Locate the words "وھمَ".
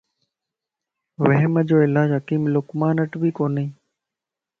1.25-1.53